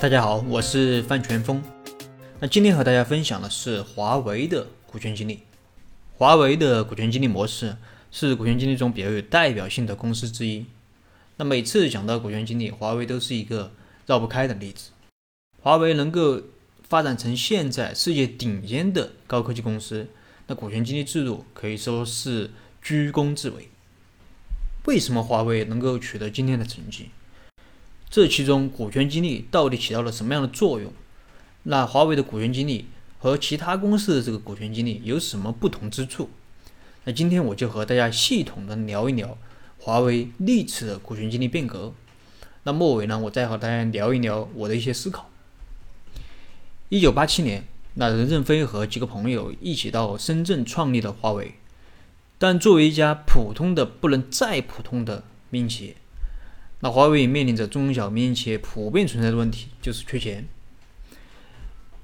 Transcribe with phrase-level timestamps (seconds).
[0.00, 1.62] 大家好，我是范全峰。
[2.38, 5.40] 那今天和大家分享的是华为的股权激励。
[6.18, 7.76] 华为的股权激励模式
[8.10, 10.66] 是股权激励中比较有代表性的公司之一。
[11.36, 13.72] 那每次讲到股权激励，华为都是一个
[14.06, 14.90] 绕不开的例子。
[15.62, 16.42] 华为能够
[16.86, 20.08] 发展成现在世界顶尖的高科技公司，
[20.48, 22.50] 那股权激励制度可以说是
[22.82, 23.68] 居功至伟。
[24.84, 27.08] 为什么华为能够取得今天的成绩？
[28.14, 30.92] 这其中股权激励到底起到了什么样的作用？
[31.64, 32.86] 那华为的股权激励
[33.18, 36.30] 和其他公司的这个股权激励有什么不同之处？
[37.06, 39.36] 那今天我就和大家系统的聊一聊
[39.80, 41.92] 华为历次的股权激励变革。
[42.62, 45.28] 那末尾呢，我再和大家聊一聊我的一些思考。
[46.90, 51.54] 一九八七年，那任正非和几个朋友一起到深圳创立了华为。
[52.38, 55.96] 但作为一家普通的不能再普通的民营企业，
[56.80, 60.46] 那华为也面临着中小民营企业普遍存在的问题，就是缺钱。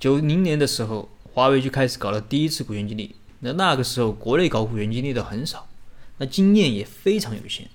[0.00, 3.14] 九零年的时候，华为就开始搞了第一次股权激励。
[3.40, 5.68] 那那个时候，国内搞股权激励的很少，
[6.18, 7.68] 那经验也非常有限，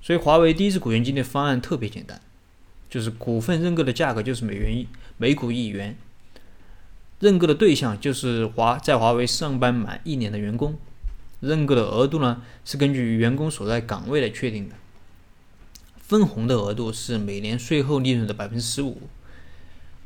[0.00, 2.20] 所以华为第一次股权激励方案特别简单，
[2.88, 4.86] 就是股份认购的价格就是每元一
[5.16, 5.96] 每股一元，
[7.18, 10.78] 认购的对象就是华在华为上班满一年的员工。
[11.40, 14.74] 认购的额度呢，是根据员工所在岗位来确定的。
[16.08, 19.02] 分红的额度是每年税后利润的百分之十五。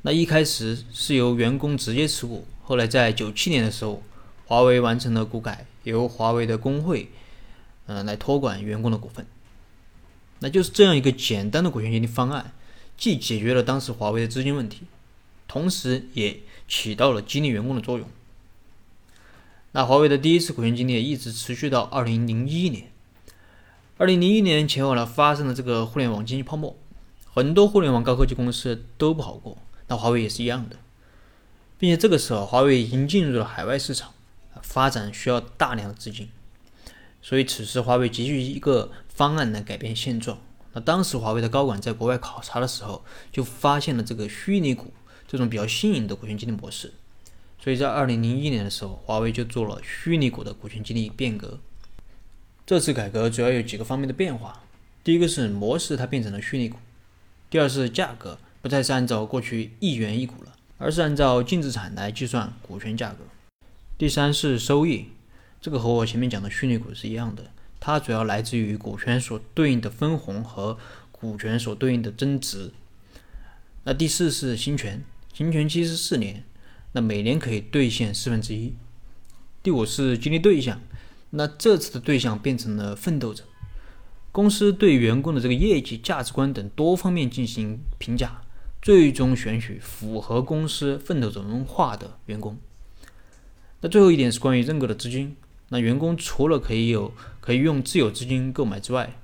[0.02, 4.02] 那一开始是由员工直接持股，后来在九七年的时候，
[4.44, 7.08] 华为完成了股改，由华为的工会，
[7.86, 9.24] 嗯，来托管员工的股份。
[10.40, 12.52] 那就是这样一个简单的股权激励方案，
[12.98, 14.80] 既解决了当时华为的资金问题，
[15.46, 18.08] 同时也起到了激励员工的作用。
[19.70, 22.91] 那华为的第一次股权激励一直持续到二零零一年。
[24.02, 26.76] 二零零一年前后呢，发生了这个互联网经济泡沫，
[27.32, 29.56] 很多互联网高科技公司都不好过。
[29.86, 30.76] 那华为也是一样的，
[31.78, 34.12] 并且这个时候华为已经进入了海外市场，
[34.60, 36.28] 发展需要大量的资金，
[37.22, 40.36] 所以此时华为急需一个方案来改变现状。
[40.72, 44.92] 那当时华为的高管在国外考察的时候，就发现了这个虚拟股
[45.28, 46.92] 这种比较新颖的股权激励模式。
[47.60, 51.60] 所以在二零零一年的时候，华为就做了虚拟股的股权激励变革。
[52.64, 54.62] 这次改革主要有几个方面的变化：
[55.02, 56.78] 第一个是模式它变成了虚拟股；
[57.50, 63.24] 第二是价格不再是按照过去一元一股了，而是按照净资产来计算股权价格；
[63.98, 65.06] 第三是收益，
[65.60, 70.78] 这个和我前面讲的虚拟股是一样的，它主要来自于股权所对应的分红和
[71.10, 72.70] 股权所对应的增值。
[73.84, 75.02] 那第四是行权，
[75.34, 76.44] 行权期是四年。
[76.92, 78.74] 那每年可以兑现四分之一。
[79.62, 80.80] 第五是激励对象，
[81.34, 83.44] 那这次的对象变成了奋斗者。
[84.30, 88.42] 公司对员工的这个业绩、价值观等多方面进行评价，
[88.80, 92.56] 最终选取符合公司奋斗者文化的员工。
[93.80, 95.36] 那最后一点是关于认购的资金，
[95.70, 99.18] 那员工除了可以有可以用自有资金购买之外，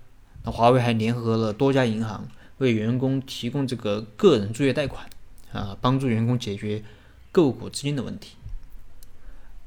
[0.44, 5.08] 那华为还联合了多家银行为员工提供这个个人助业贷款，
[5.52, 6.82] 啊，帮助员工解决。
[7.30, 8.36] 购股资金的问题，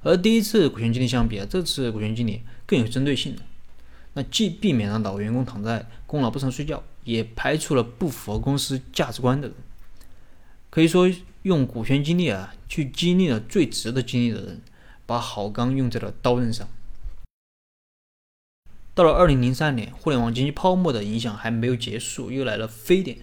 [0.02, 3.42] 和第一次股权激励相比啊，这次股权激励更有针对性的。
[4.14, 9.56] 那既避免了老员工躺在功劳簿上睡觉，也排除了不符合公司价值观的人。
[10.70, 11.10] 可以说，
[11.44, 14.62] 用股权激励啊，去激励了最值得激励的人，
[15.06, 16.68] 把好钢用在了刀刃上。
[18.94, 23.20] 到了二零零三年，互联网经济泡沫的影响还没有结束，又来了非典。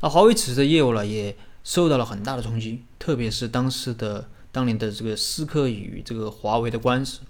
[0.00, 1.36] 那华为此时的业务呢，也。
[1.62, 7.20] 受到了很大的冲击，特别是当时的当年的这个思科与这个华为的官司，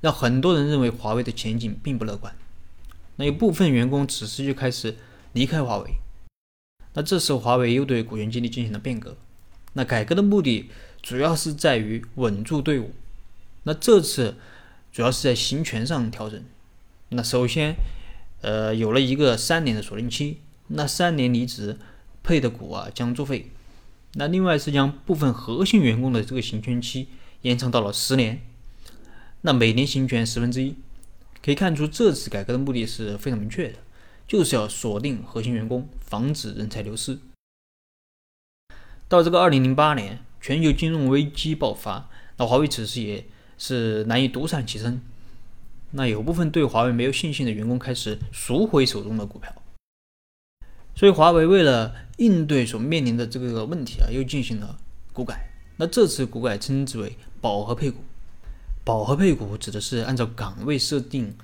[0.00, 2.34] 让很多人认为华为的前景并不乐观。
[3.16, 4.96] 那有部分员工此时就开始
[5.32, 5.90] 离开华为。
[6.94, 9.16] 那这时候华为又对股权激励进行了变革。
[9.74, 10.70] 那改革的目的
[11.02, 12.92] 主要是在于稳住队伍。
[13.64, 14.36] 那这次
[14.92, 16.42] 主要是在行权上调整。
[17.10, 17.74] 那首先，
[18.42, 20.38] 呃，有了一个三年的锁定期。
[20.68, 21.78] 那三年离职
[22.22, 23.50] 配的股啊将作废。
[24.16, 27.08] 那另外是将部分核心员工的这个行权期
[27.42, 28.42] 延长到了十年，
[29.40, 30.76] 那每年行权十分之一，
[31.42, 33.78] 可以看出这次改革的目的是非常明确的，
[34.28, 37.18] 就是要锁定核心员工，防止人才流失。
[39.08, 43.26] 到这个二零零八年，全球金融危机爆发，那华为此时也
[43.58, 45.02] 是难以独善其身，
[45.90, 49.52] 那有部分对华为没有信心的员工开始赎回手中的股票。
[50.96, 54.78] 所以，华为为了应对所面临的这个问题啊，又进行了
[55.12, 55.50] 股改。
[55.76, 58.04] 那这次股改称之为“饱和配股”。
[58.84, 61.34] 饱和配股指的是按照岗位设定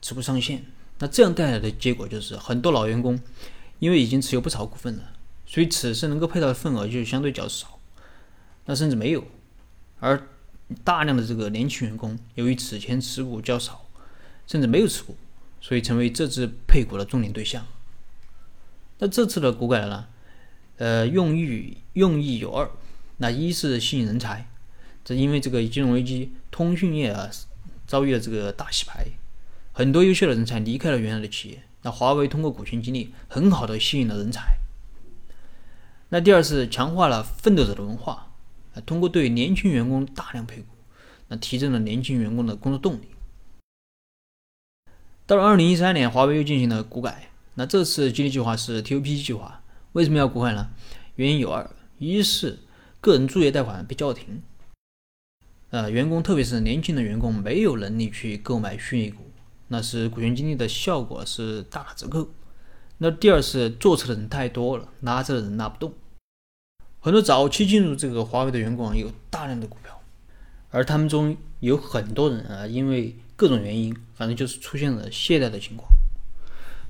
[0.00, 0.64] 持股上限。
[0.98, 3.18] 那这样带来的结果就是，很多老员工
[3.78, 5.12] 因为已经持有不少股份了，
[5.44, 7.80] 所以此次能够配到的份额就相对较少，
[8.66, 9.24] 那甚至没有。
[9.98, 10.28] 而
[10.84, 13.86] 大量的这个年轻员工，由于此前持股较少，
[14.46, 15.16] 甚至没有持股，
[15.60, 17.66] 所以成为这次配股的重点对象。
[19.00, 20.06] 那这次的股改呢？
[20.76, 22.70] 呃，用意用意有二，
[23.16, 24.46] 那一是吸引人才，
[25.04, 27.30] 这因为这个金融危机，通讯业啊
[27.86, 29.06] 遭遇了这个大洗牌，
[29.72, 31.62] 很多优秀的人才离开了原来的企业。
[31.82, 34.58] 那华为通过股权激励，很好的吸引了人才。
[36.10, 38.32] 那第二是强化了奋斗者的文化，
[38.74, 40.66] 啊，通过对年轻员工大量配股，
[41.28, 43.08] 那提振了年轻员工的工作动力。
[45.26, 47.29] 到了二零一三年，华为又进行了股改，
[47.60, 49.62] 那这次激励计划是 TOP 计划。
[49.92, 50.70] 为什么要股改呢？
[51.16, 52.58] 原因有二：一是
[53.02, 54.40] 个人住业贷款被叫停，
[55.68, 59.30] 呃，员工特别是年轻的员工没有能力去购买虚拟股，
[59.68, 62.30] 那是股权激励的效果是大打折扣。
[62.96, 65.92] 那第二是坐车的人太多了，拉车的人拉不动。
[67.00, 70.00] 很多早期进入这个华为的员工有大量的股票，
[70.70, 75.86] 而他们中有很多人啊，因为各种原因，反正就是出现了懈怠的情况。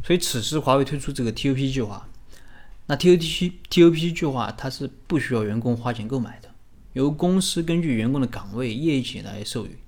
[0.03, 2.09] 所以此时华为推出这个 TOP 计划。
[2.87, 6.51] 那 TOP TOP 计划它是不需要员工花钱购买的，
[6.95, 9.79] 由公司根据员工的岗位业绩来授予，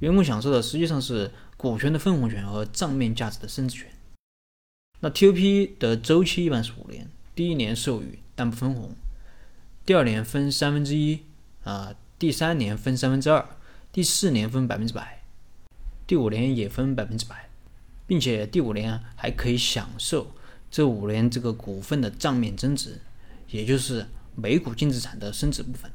[0.00, 3.90] 员工享受的实际上是股权的分红权和账面价值的升值权。
[5.00, 8.94] 那 TOP 的周期一般是五年，第一年授予但不分红，
[9.84, 11.20] 第二年分三分之一，
[11.64, 13.46] 啊，第三年分三分之二，
[13.92, 15.22] 第四年分百分之百，
[16.06, 17.45] 第五年也分百分之百，
[18.06, 20.32] 并且第五年还可以享受。
[20.68, 23.00] 这五年这个股份的账面增值，
[23.50, 25.90] 也就是每股净资产的升值部分，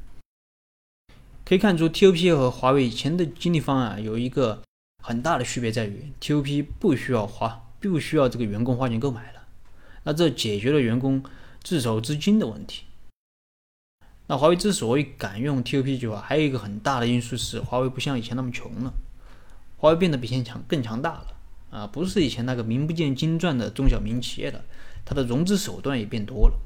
[1.46, 4.64] 可以看出 TOP 和华为以前的激励方案有一个
[5.04, 9.46] 很大的区别，在于 TOP 不需要花，不需要这个员工花钱购买了，
[10.04, 11.22] 那这解决了员工
[11.62, 12.86] 自筹资金的问题。
[14.28, 18.94] 那华为之所以敢用 TOP 计划，还有一个很大的因素是，华为不像以前那么穷了，
[19.78, 21.28] 华为变得比以前强更强大了。
[21.72, 24.64] 啊，不是以前那个名不见经传的中小民营企业了，
[25.06, 26.60] 它的融资手段也变多了。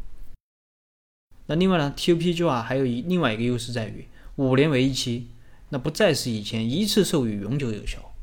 [1.45, 5.27] 那另外呢，TOP 计划还有一另外一个优势在于五年为一期，
[5.69, 8.15] 那不再是以前一次授予永久有效。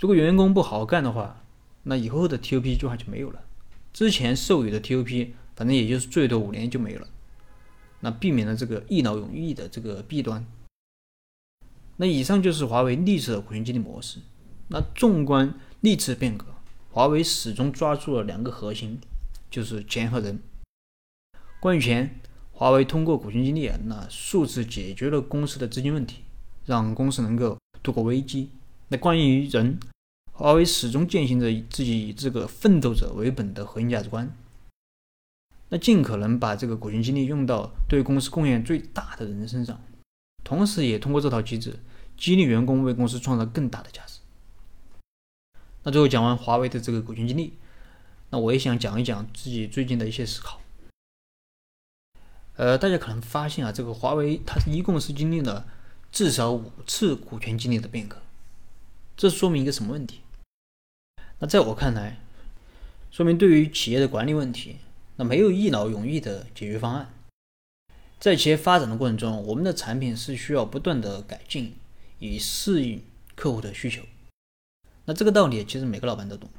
[0.00, 1.44] 如果员工不好好干的话，
[1.82, 3.44] 那以后的 TOP 计划就没有了。
[3.92, 7.06] 之前授予的 TOP，反正也就是最多五年就没了，
[8.00, 10.46] 那避免了这个一劳永逸的这个弊端。
[11.96, 14.20] 那以上就是华为历史的股权激励模式。
[14.70, 16.44] 那纵观历次变革，
[16.90, 19.00] 华为始终抓住了两个核心，
[19.50, 20.40] 就是钱和人。
[21.58, 22.20] 关于钱，
[22.52, 26.22] 华为通过股权激励，那数次解决了公司的资金问题，
[26.66, 28.50] 让公司能够度过危机。
[28.88, 29.78] 那关于人，
[30.32, 34.30] 华为始终践行着自己以这个奋斗者为本的核心价值观，
[35.70, 39.80] 那尽可能把这个股权激励用到对公司贡献最大的人身上，
[40.44, 41.78] 同时也通过这套机制
[42.16, 44.20] 激励员工为公司创造更大的价值。
[45.88, 47.54] 那最后讲完华为的这个股权激励，
[48.28, 50.60] 那我也想讲一讲自己最近的一些思考。
[52.56, 55.66] 呃，大家可能发现啊，这个华为它一共是经历了
[56.12, 58.20] 至少五次股权激励的变革，
[59.16, 60.20] 这说明一个什么问题？
[61.38, 62.18] 那在我看来，
[63.10, 64.76] 说明对于企业的管理问题，
[65.16, 67.14] 那没有一劳永逸的解决方案。
[68.20, 71.76] 在企业发展的过程中，我们的产品是需要不断的改进，
[72.18, 73.02] 以适应
[73.34, 74.02] 客户的需求。
[75.08, 76.50] 那这个道理其实每个老板都懂，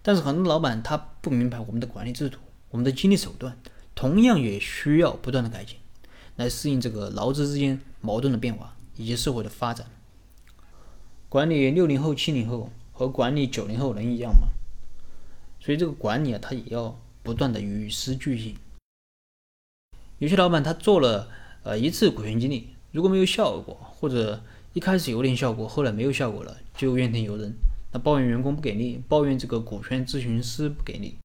[0.00, 2.38] 但是很多老板他不明白我们的管理制度、
[2.70, 3.54] 我们的激励手段，
[3.94, 5.76] 同样也需要不断的改进，
[6.36, 9.86] 来适应这个劳资之间矛盾的变化以及社会的发展。
[11.28, 14.48] 管理六零后、七零后和管理九零后能一样吗？
[15.60, 18.56] 所以这个管理啊，他也要不断的与时俱进。
[20.16, 21.28] 有些老板他做了
[21.62, 27.52] 呃一次股权激励，如果没有效果，或者一开始有点效果，后来没有效果了，就怨天尤人。
[27.92, 31.16] 那抱怨员工不给力，抱怨这个股权咨询师不给力，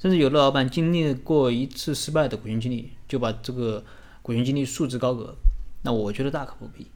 [0.00, 3.84] 甚至有的老板经历过一次失败的股权激励，就把这个
[4.22, 5.34] 股权激励束之高阁。
[5.82, 6.86] 那我觉得大可不必，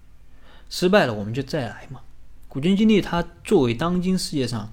[0.71, 2.01] 失败了我们就再来嘛。
[2.47, 4.73] 股权激励它作为当今世界上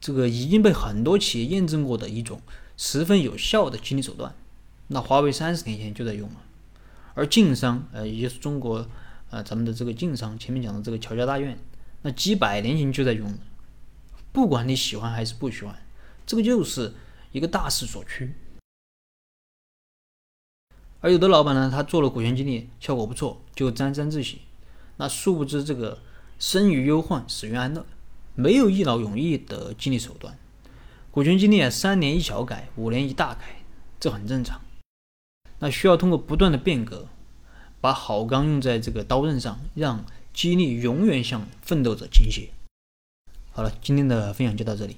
[0.00, 2.40] 这个已经被很多企业验证过的一种
[2.76, 4.34] 十分有效的激励手段，
[4.86, 6.36] 那华为三十年前就在用了，
[7.14, 8.86] 而晋商呃也就是中国
[9.30, 11.58] 呃咱们的这个晋商前面讲的这个乔家大院。
[12.06, 13.38] 那几百年前就在用了，
[14.30, 15.74] 不管你喜欢还是不喜欢，
[16.26, 16.92] 这个就是
[17.32, 18.34] 一个大势所趋。
[21.00, 24.42] 而有的老板呢，他做了股权激励，效果不错，就沾沾自喜。
[24.98, 26.02] 那殊不知这个
[26.38, 27.86] 生于忧患，死于安乐，
[28.34, 30.38] 没有一劳永逸的激励手段。
[31.10, 33.62] 股权激励啊，三年一小改，五年一大改，
[33.98, 34.60] 这很正常。
[35.60, 37.08] 那需要通过不断的变革，
[37.80, 42.50] 把好钢用在这个刀刃上，让激励永远向奋斗者倾斜。
[43.52, 44.96] 好了，今天的分享就到这里。